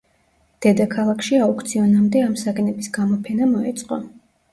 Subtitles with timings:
[0.65, 4.01] დედაქალაქში აუქციონამდე ამ საგნების გამოფენა მოეწყო.